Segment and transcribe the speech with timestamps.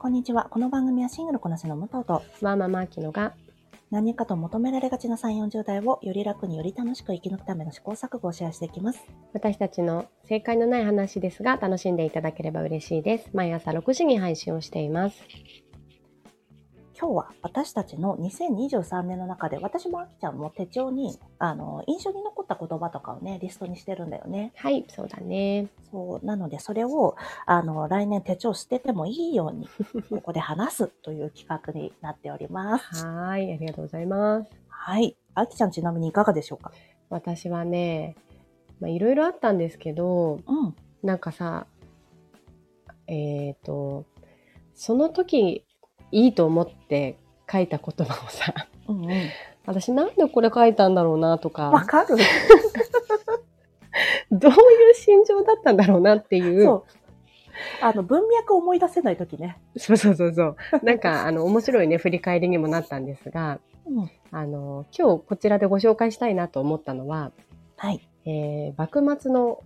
[0.00, 0.46] こんにちは。
[0.50, 3.34] この番組はシングルこなしの武藤とママアキノが
[3.90, 9.00] 何かと求められがちな3、40代をより楽により楽しく生き抜くための試行錯誤をシェアしていきます。
[9.34, 13.28] 私たちの正解のない話ですが楽しんでいただければ嬉しいです。
[13.34, 15.22] 毎朝6時に配信をしています。
[17.00, 24.52] 今日は私たちの2023年の中で私もあきちゃんも手帳にあの印象に残った言葉とかをねリストにしてるんだよね。
[24.56, 25.68] はい、そうだね。
[25.90, 27.16] そうなのでそれを
[27.46, 29.66] あの来年手帳捨ててもいいように
[30.10, 33.06] ここで話すという企画になっております。
[33.06, 34.50] はーい、ありがとうございます。
[34.68, 35.16] はい。
[35.34, 36.70] あきちゃんちなみにいかがでしょうか？
[37.08, 38.14] 私はね、
[38.78, 40.76] まあいろいろあったんですけど、うん。
[41.02, 41.66] なんかさ、
[43.06, 44.04] えっ、と、
[44.74, 45.64] その時
[46.12, 47.16] いいと思って
[47.50, 48.54] 書いた言葉をさ、
[48.88, 49.30] うんうん。
[49.66, 52.16] 私なんでこれ書いたんだろうなとか、わかる
[54.30, 56.64] どういう心情だったんだろうなっていう。
[56.64, 56.84] そう。
[57.82, 59.58] あの、文脈を思い出せないときね。
[59.76, 60.56] そうそうそうそう。
[60.82, 64.10] なんか、あの、面白いね、振り返りにもなったんですが、うん。
[64.30, 67.32] あの、今日こちらでご紹介したいなと思ったのは、
[67.76, 68.08] はい。
[68.24, 69.62] えー、幕末の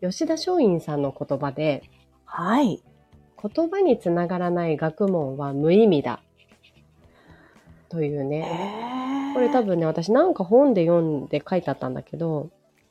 [0.00, 1.82] 吉田松陰さんの言葉で、
[2.24, 2.82] はい。
[3.46, 6.22] 言葉につながらない学問は無意味だ。
[7.88, 9.28] というへね。
[9.32, 12.50] ーこれ多分ね、私なんか本で読んで書いてあったんだけど、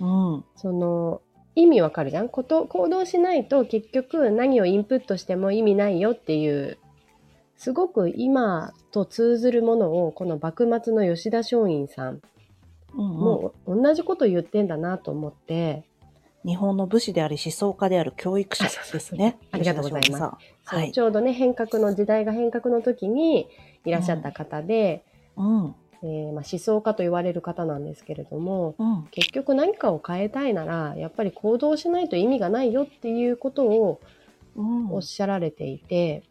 [0.00, 0.44] うん。
[0.56, 1.22] その、
[1.56, 2.28] 意味わかるじゃん？
[2.28, 6.78] こと行動しないと結局何をインプットしても意味ないよっていう
[7.56, 12.20] すごく今と通ずるものをこの幕末の吉田松陰さん、
[12.92, 15.84] もう同じこと言ってんだなと思って、
[16.44, 19.38] 日本の武士であり思想家である教育者ですね。
[19.50, 20.92] ありがとうございますはい。
[20.92, 23.48] ちょうどね変革の時代が変革の時に
[23.84, 25.04] いらっしゃった方で、
[25.36, 25.74] うん。
[26.02, 29.06] えーまあ、思想家と言われる方なんですけれどもうん。
[29.10, 34.00] 結局何かを変えたいならやっぱり行動しないと意味がないよっていうことを
[34.54, 36.22] うんおっしゃられていて。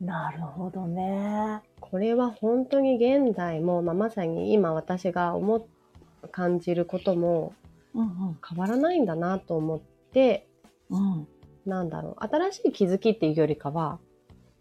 [0.00, 1.62] なるほどね。
[1.80, 5.64] これは本当に現代も、まあ、まさに今私が思っ
[6.30, 7.52] 感じることも
[7.94, 9.80] うん変わらないんだなと思っ
[10.12, 10.48] て
[10.90, 11.12] うん。
[11.12, 11.28] うん。
[11.66, 13.98] なんだろう新しい気づきっていうよりかは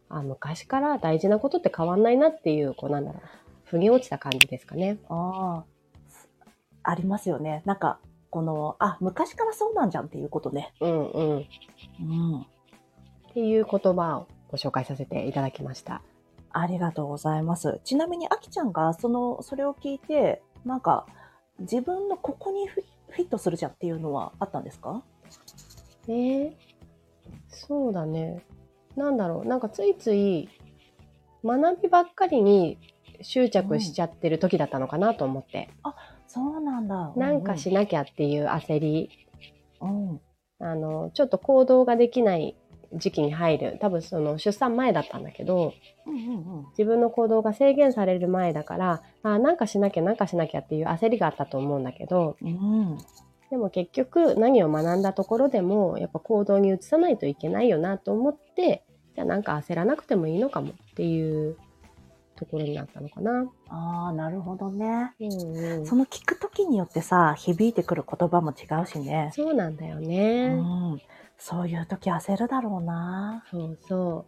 [0.09, 3.21] あ昔から大事なことって変わんないなっていうこうなんだろう
[3.65, 4.99] 腑に落ちた感じですかね。
[5.09, 5.73] ああ。
[6.83, 7.63] ありますよね。
[7.65, 7.99] なんか、
[8.29, 10.73] この、あ、昔からそうなんじゃんっていうことね。
[10.81, 11.43] うんうん、っ
[12.01, 12.45] うん。
[13.33, 16.03] ていう言葉をご紹介させていただきました。
[16.51, 17.79] ありがとうございます。
[17.83, 21.07] ちなみに、あきちゃんが、その、それを聞いて、なんか、
[21.59, 22.67] 自分のここに
[23.13, 25.03] フィットするじゃんっていうのはあったんですか？
[26.07, 26.51] えー、
[27.49, 28.43] そうだね。
[28.95, 30.49] なんだろうなんかついつい
[31.43, 32.77] 学びばっかりに
[33.21, 35.69] 執着しちゃってる時だったのかなと思って。
[36.27, 37.13] そうなんだ。
[37.15, 39.09] なんかしなきゃっていう焦り、
[39.81, 40.21] うんうん。
[40.59, 42.55] あの、ちょっと行動ができない
[42.95, 43.77] 時期に入る。
[43.79, 45.73] 多分その出産前だったんだけど、
[46.05, 46.65] うんうんうん。
[46.69, 52.97] 自分の行動が制限される前だから、あなんかしなきゃなんかしなきゃっていう焦りがあったと思うんだけど、うん。
[53.49, 58.83] でも結局何を学んだところでも、やっぱ行動に移さないといけないよなと思って、
[59.15, 61.55] じゃあなんか焦らなくてもいいのかもっていう
[62.35, 63.45] ところになったのかな。
[63.69, 65.13] ああ、なるほどね。
[65.19, 69.31] うんうんその聞くときによってさ、響いてくる言葉も違うしね。
[69.33, 70.55] そうなんだようね。
[70.55, 70.99] ん。
[71.37, 73.43] そういう時焦るだろうな。
[73.49, 74.25] そうそ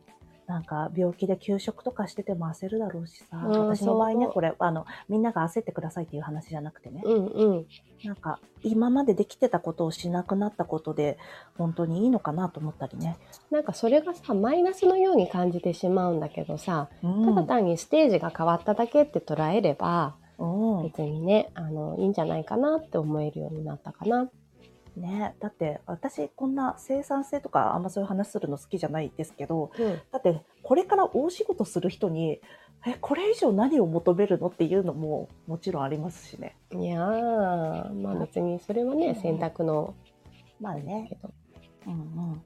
[0.48, 3.38] なんか病気で休職とかしてても焦るだろうしさ。
[3.38, 7.02] うん私の場合ね、これ、あの、みんなが焦ってくださいっていう話じゃなくてね。
[7.04, 7.10] う。
[7.10, 7.66] うんうん。
[8.04, 11.18] なんか、今までできてたことをしなくなったことで、
[11.58, 13.18] 本当にいいのかなと思ったりね。
[13.50, 17.26] なんかそれがさマイナスのように感じてしまうんだけどさ、うん。
[17.26, 20.84] ただ単にステージが変わっただけって捉えればうん。
[20.84, 24.30] 別にねあのいいんじゃないかなって思えるようになったかな。
[24.96, 32.40] ね、だって私こんな生産性とかあんまそういう話するの好きじゃないですけどうん、だってこれから大仕事する人に
[32.88, 36.56] えこれ以上何を求めるのっていうのももちろんありますしね。
[36.72, 39.00] いやーまあ別にそれはうん。
[39.00, 39.96] ね選択の。
[40.62, 41.08] まあね。
[41.10, 41.34] けど。
[41.88, 41.96] うんう
[42.36, 42.42] ん。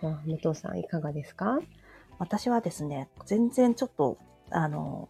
[0.00, 1.58] じゃあ武藤さんいかがですか？
[2.18, 4.18] 私はですね全然ちょっと
[4.50, 5.08] あの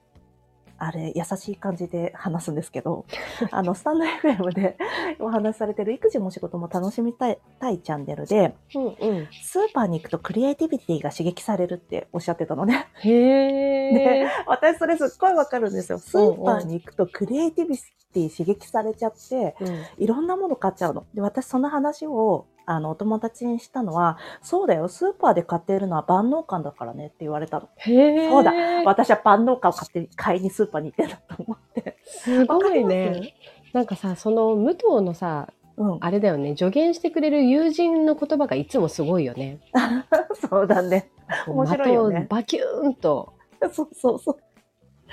[0.80, 3.04] あれ優しい感じで話すんですけど
[3.52, 4.76] あのスタンド FM で
[5.18, 9.28] お話しされてる育児も仕事も楽しみたいたいチャンネルでうんうん。
[9.30, 13.92] スーパーに行くとクリエイティビティが刺激されるっておっしゃってたのねへえ。
[14.24, 15.98] ね私それすっごいわかるんですよ。
[15.98, 17.76] スーパーに行くとクリエイティビ
[18.12, 21.04] ティ刺激されちゃって、うんいろんなもの買っちゃうの。
[21.14, 27.68] で、私その話を、あの、お友達にしたのは、そうだよ、スーパーで買っているのは万能感だからねって言われたの。
[27.76, 28.28] へえ。
[28.28, 28.52] そうだ
[28.84, 31.96] 私は万能感を買って、買いにスーパーに行ってんだと思って。
[32.04, 33.34] すごいね。
[33.72, 35.98] なんかさ、その武藤のさ、うん。
[36.00, 39.60] あれだよね、助言してくれる友人の言葉がいつもすごいよね。
[40.50, 41.10] そうだね。
[41.46, 43.32] 面白いよねバキューンと。
[43.72, 44.36] そうそうそう。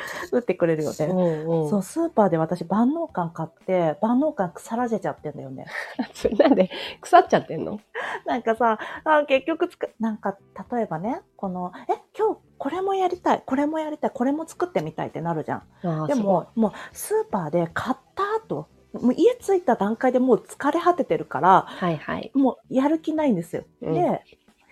[0.32, 1.06] 打ってくれるよね。
[1.06, 5.66] うんうんそう、スーパーで私万能感買って、万能感腐らせちゃってんだよね。
[6.14, 6.70] それなんで
[7.02, 7.80] 腐っちゃってんの？
[8.26, 10.38] なんかさ、あ結局つく、なんか、
[10.72, 16.08] 例えばね、この、え、今日これもやりたい、これもやりたい、これも作ってみたいってなるじゃん。
[16.08, 22.32] でも、もうスーパーで買った後、もう家着いた段階でもう疲れ果ててるから、はいはい。
[22.34, 23.64] もうやる気ないんですよ。
[23.82, 24.24] うんで、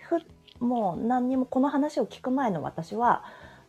[0.08, 0.20] ふ
[0.58, 3.22] もう何にもこの話を聞く前の私は、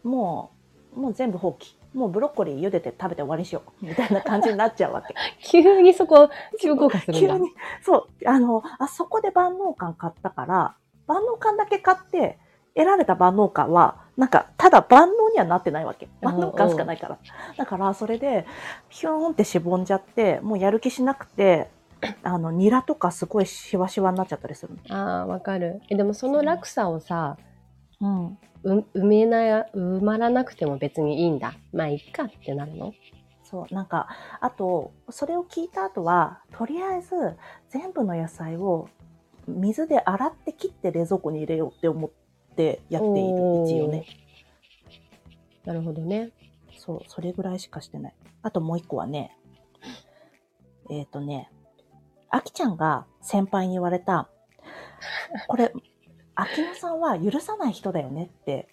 [0.03, 0.56] もう、
[0.97, 1.75] もう全部放棄。
[1.93, 3.85] もうブロッコリー茹でて食べて終わりにしよう。
[3.85, 5.15] みたいな感じになっちゃうわけ。
[5.41, 6.29] 急にそこ、
[6.61, 7.35] 急降下するんだ。
[7.35, 7.49] 急に、
[7.81, 10.75] そう、あの、あそこで万能感買ったから、
[11.07, 12.37] 万能感だけ買って、
[12.75, 16.07] 得られた万能感は、なんか、ただ万能にはなってないわけ。
[16.21, 17.17] 万能感しかないから。
[17.57, 18.45] だから、それで、
[18.89, 21.69] ヒューンってしぼんじゃって、もうやる気しなくて、
[22.21, 24.95] あの、ニラとかすごいシワシワになっちゃったりするの。
[24.95, 25.81] ああ、わかる。
[25.89, 27.37] え、でもその落差をさ、
[27.99, 28.37] うん。
[28.63, 31.53] う埋めな、埋まらなくても別にいいんだ。
[31.73, 32.93] まあ、いっかってなるの？
[33.43, 34.07] そう、なんか、
[34.41, 37.37] あと、それを聞いた後は、とりあえず、
[37.69, 38.89] 全部の野菜を
[39.47, 42.11] 水で洗って切って冷蔵庫に入れようって思っ
[42.55, 44.05] てやっている、一応ね。
[45.63, 46.31] なるほどね。
[46.77, 48.15] そう、それぐらいしかしてない。
[48.41, 49.37] あともう一個はね、
[50.89, 51.49] えっ、とね、
[52.29, 54.29] あきちゃんが先輩に言われた、
[55.47, 55.71] これ、
[56.39, 58.67] 秋野さんは許さない人だよねって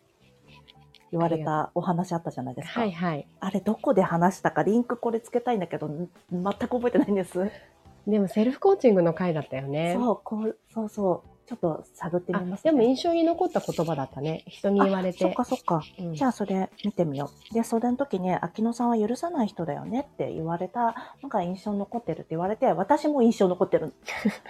[1.11, 2.81] 言われたお話あったじゃないですか。
[2.81, 3.27] はいはい。
[3.41, 7.51] あれどこで話したか、リンクこれつけたいんだけど、ん全く覚えてないんです。
[8.07, 9.95] でもセルフコーチングの回だったよね。
[9.99, 11.34] そう、こう、そうそう。
[11.47, 14.45] ちょっと探ってあみます、でも印象に残った言葉だったね。
[14.47, 15.11] 人に言われ。
[15.11, 15.83] あそってかそっか。
[15.99, 17.55] うんじゃあそれ見てみよう。
[17.55, 23.93] で、それの時に、秋野さんは許さない人だよねって言われたのが印象に残ってるって言われて、私も印象に残ってる。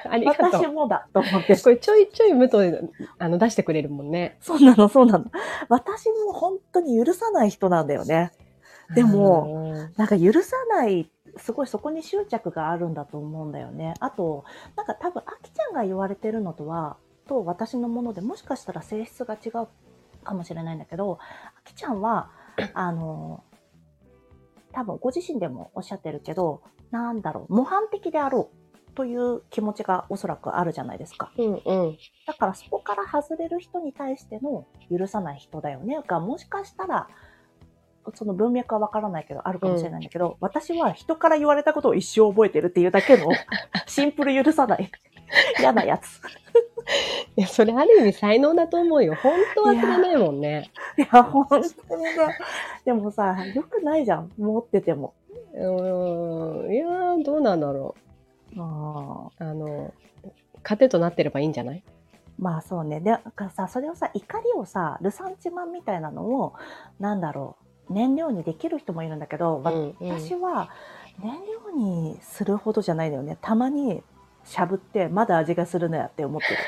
[0.08, 0.50] ありがとう。
[0.50, 1.56] 私もだと思って。
[1.56, 2.61] これちょいちょい無と
[3.19, 4.37] あの出してくれるもんね。
[4.40, 5.25] そうなの、そうなの。
[5.69, 8.32] 私も本当に許さない人なんだよね。
[8.94, 13.95] でもも、なんか許さない、すごいそこに執着があるんだと思うんだよね。
[14.01, 14.45] あと、
[14.77, 16.97] なんか多分、あきちゃんが言われてるのとは、
[17.27, 19.69] と私のものでもしかしたら性質が違う
[20.23, 22.31] かもしれないんだけど、あきちゃんは、
[22.75, 23.45] あの、
[24.73, 31.33] 多分ご自身でもおっしゃってるけど、なんだろう、模範的であろうという気持ちがおそらくあるじゃないですか。
[31.37, 31.99] うんうん。
[32.27, 37.09] だからそこから外れる人に対しての許さない人だよねが、もしかしたら、
[38.15, 43.29] その文脈はわからないけど、あるかもしれないんだけど、私は人から言われたことを一生覚えてるっていうだけの、
[43.87, 44.91] シンプル許さない、
[45.59, 46.21] 嫌なやつ。
[47.37, 49.15] いや、それある意味才能だと思うよ。
[49.17, 50.71] 本当忘れないもんね。
[50.99, 51.75] いや、本当にさ、
[52.85, 55.15] でもさ、よくないじゃん、持ってても。
[55.55, 56.73] うーん。
[56.73, 57.95] いやー、どうなんだろ
[58.59, 58.61] あ
[59.41, 59.45] う。
[59.45, 59.93] あの、
[60.62, 61.83] 糧となってればいいんじゃない？
[62.39, 63.00] まあそうね。
[63.00, 66.55] で、なんかさ、それをさ、怒りをさ、ルサンチマンみたいなのを、
[66.99, 70.71] なんだろう、燃料にできる人もいるんだけど、わうんうん私は
[71.19, 73.39] 燃料にするほどじゃないのよね。
[73.41, 74.03] たまに
[74.45, 76.59] しゃぶって、まだ味がするのやって思ってる。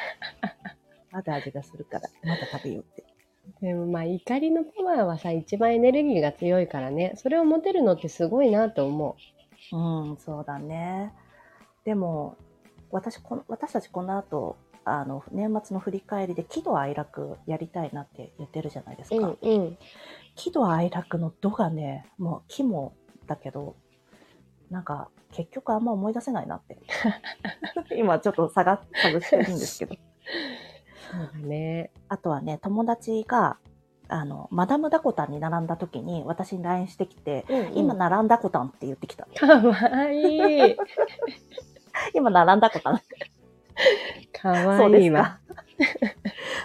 [1.10, 3.04] まだ味がするから、まだ食べようって。
[3.60, 7.12] でもまあ怒りのパワーはさ、一番エネルギーが強いからね。
[7.16, 9.16] それを持てるのってすごいなと思
[9.72, 11.12] うん、そうだね。
[11.84, 12.36] でも、
[12.90, 14.56] 私、この私たちこの後、
[14.88, 19.20] あの、年末の振り返りで喜怒哀楽やりたいなって言ってるじゃないですう。
[19.20, 19.26] か。
[19.42, 19.78] うんうん。
[20.36, 22.94] 喜怒哀楽の度がね、もう気も
[23.26, 23.74] だけど、
[24.70, 26.78] なんか結局あんま思い出せないなって。
[27.98, 29.96] 今ちょっと探探してるんですけど。
[31.44, 31.90] ね。
[32.08, 33.58] あとはね、友達が、
[34.06, 39.26] あの、マダムダコタンに並んだ時に私に LINE してきて、うんうん今並んだコタンって言ってきた。
[39.26, 40.76] かわいい。
[42.14, 43.00] 今並んだコタン。
[44.32, 45.38] かわいいわ。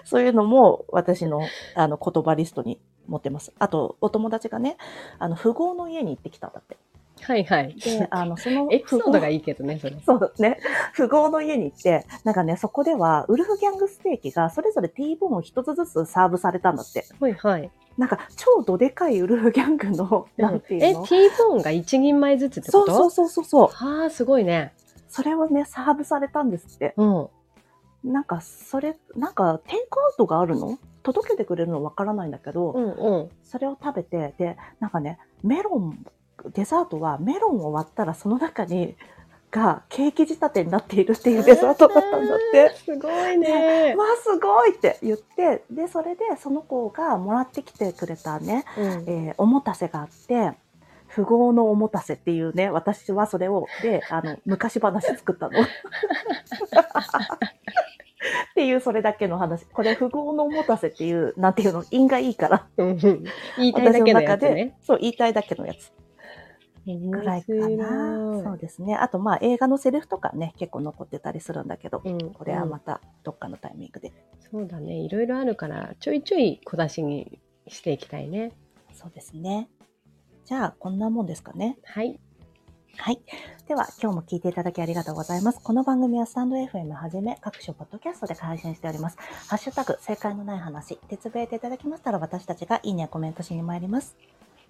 [0.05, 1.41] そういうのも私の
[1.75, 3.53] あの言葉リストに持ってます。
[3.59, 4.77] あと、お友達がね、
[5.19, 6.77] あの、富豪の家に行ってきたんだって。
[7.23, 7.75] はいはい。
[7.75, 9.95] で、あの、その エピソードがいいいけどね、それ。
[10.05, 10.59] そうね。
[10.95, 17.05] 富豪の家に行って、なんかね、そこでは、ウルフギャングステーキが、それぞれ T ボーンを一つずつサーブされたんだって。
[17.19, 17.71] はいはい。
[17.97, 22.93] なんか、超どでかいウルフギャングの、なんていうえ、の T ボーンが一人前ずつってこと？
[22.93, 23.67] そうそうそうそうそう。
[23.67, 24.73] はあ、すごいね。
[25.11, 26.93] それをね、サーブされたんですって。
[26.95, 27.29] うん。
[28.03, 30.79] なんか、それ、なんか、テイクアウトがあるの？
[31.03, 33.29] 届けてくれるのわからないんだけど、うんうん。
[33.43, 36.05] それを食べて、で、なんかね、メロン、
[36.53, 38.95] デザートはメロンを割ったらその中に、
[39.51, 42.73] がケーキ仕立てになっているっていうデザートだったんだって。
[42.77, 43.93] すごいね。
[43.95, 50.53] わあ、すごいって言って、で、それでその子がもらってきてくれたね、うんえーおもたせがあって、
[51.15, 55.61] 富豪のおもたせっていうね、私はそれを、で、あの、昔話作ったの。
[55.61, 55.63] っ
[58.53, 59.65] ていうそれだけの話。
[59.65, 62.67] これ、富豪の持たせっていう、なんていうの、因がいいから。
[62.77, 64.77] うん言いたいだけのやつね。
[64.81, 65.91] そう、言いたいだけのやつ。
[66.85, 68.41] ぐらいかな。
[68.43, 68.95] そうですね。
[68.95, 74.11] あと、まあ、映画のセリフとかね、結構残ってたりするんだけど、うんこれはまたどっかのタイミングで。
[74.51, 74.95] そうだね。
[74.95, 78.51] いろいろあるから、ちょいちょい小出しにしていきたいね。
[78.93, 79.69] そうですね。
[80.45, 81.77] じゃあ、こんなもんですかね。
[81.83, 82.19] はい。
[82.97, 83.21] はい。
[83.67, 85.61] では、今日も聞いていただきありがとうございます。
[85.63, 89.17] この番組はスタンド FM はじめ各種ポッドキャストで配信しております。
[89.47, 94.15] ハッシュタグ、正解のない話、でつぶやいていただきましたら私たちがいいねやコメントしに参ります。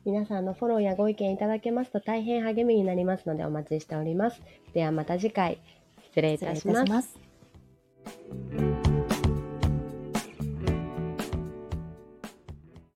[0.06, 4.42] 皆さんのフォローやご意見いただけますと大変励みになりますのでお待ちしております。
[4.74, 5.62] ではまた次回、
[6.06, 6.68] 失礼いたし。
[6.68, 7.20] ます。